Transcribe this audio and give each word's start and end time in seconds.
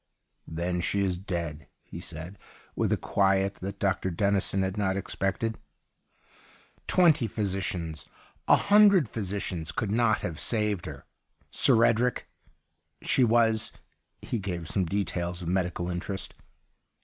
'Then 0.47 0.81
she 0.81 1.01
is 1.01 1.15
dead/ 1.15 1.67
he 1.83 1.99
said, 1.99 2.39
with 2.75 2.91
a 2.91 2.97
quiet 2.97 3.57
that 3.57 3.77
Dr. 3.77 4.09
Dennison 4.09 4.63
had 4.63 4.75
not 4.75 4.97
expected.' 4.97 5.59
Twenty 6.97 7.27
physicians— 7.27 8.07
a 8.47 8.55
hundred 8.55 9.07
physicians 9.07 9.71
could 9.71 9.91
not 9.91 10.21
have 10.21 10.39
saved 10.39 10.87
her. 10.87 11.05
Sir 11.51 11.83
Edric. 11.85 12.27
She 13.03 13.23
was' 13.23 13.71
He 14.23 14.39
gave 14.39 14.67
some 14.71 14.85
details 14.85 15.43
of 15.43 15.49
medical 15.49 15.87
interest. 15.91 16.33